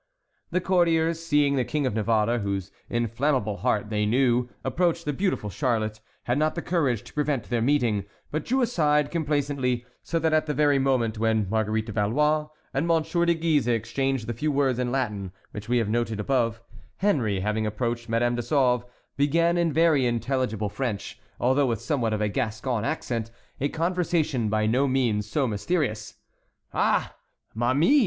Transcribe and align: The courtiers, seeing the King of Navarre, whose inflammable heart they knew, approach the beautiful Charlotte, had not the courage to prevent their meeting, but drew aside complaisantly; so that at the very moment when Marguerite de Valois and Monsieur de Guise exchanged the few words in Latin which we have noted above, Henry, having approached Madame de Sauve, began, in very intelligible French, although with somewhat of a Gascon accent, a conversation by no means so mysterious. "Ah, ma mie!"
The 0.49 0.61
courtiers, 0.61 1.23
seeing 1.23 1.55
the 1.57 1.63
King 1.63 1.85
of 1.85 1.93
Navarre, 1.93 2.39
whose 2.39 2.71
inflammable 2.89 3.57
heart 3.57 3.91
they 3.91 4.07
knew, 4.07 4.49
approach 4.63 5.03
the 5.03 5.13
beautiful 5.13 5.51
Charlotte, 5.51 6.01
had 6.23 6.39
not 6.39 6.55
the 6.55 6.61
courage 6.63 7.03
to 7.03 7.13
prevent 7.13 7.51
their 7.51 7.61
meeting, 7.61 8.05
but 8.31 8.43
drew 8.43 8.63
aside 8.63 9.11
complaisantly; 9.11 9.85
so 10.01 10.17
that 10.17 10.33
at 10.33 10.47
the 10.47 10.55
very 10.55 10.79
moment 10.79 11.19
when 11.19 11.47
Marguerite 11.51 11.85
de 11.85 11.91
Valois 11.91 12.47
and 12.73 12.87
Monsieur 12.87 13.25
de 13.27 13.35
Guise 13.35 13.67
exchanged 13.67 14.25
the 14.25 14.33
few 14.33 14.51
words 14.51 14.79
in 14.79 14.91
Latin 14.91 15.33
which 15.51 15.69
we 15.69 15.77
have 15.77 15.87
noted 15.87 16.19
above, 16.19 16.63
Henry, 16.97 17.41
having 17.41 17.67
approached 17.67 18.09
Madame 18.09 18.33
de 18.33 18.41
Sauve, 18.41 18.83
began, 19.17 19.55
in 19.55 19.71
very 19.71 20.07
intelligible 20.07 20.69
French, 20.69 21.19
although 21.39 21.67
with 21.67 21.79
somewhat 21.79 22.11
of 22.11 22.21
a 22.21 22.27
Gascon 22.27 22.83
accent, 22.83 23.29
a 23.59 23.69
conversation 23.69 24.49
by 24.49 24.65
no 24.65 24.87
means 24.87 25.29
so 25.29 25.45
mysterious. 25.45 26.15
"Ah, 26.73 27.13
ma 27.53 27.75
mie!" 27.75 27.99